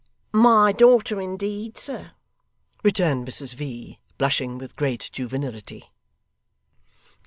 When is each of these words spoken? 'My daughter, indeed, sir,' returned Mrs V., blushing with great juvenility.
'My 0.33 0.71
daughter, 0.71 1.21
indeed, 1.21 1.77
sir,' 1.77 2.13
returned 2.83 3.27
Mrs 3.27 3.53
V., 3.53 3.99
blushing 4.17 4.57
with 4.57 4.75
great 4.75 5.11
juvenility. 5.13 5.91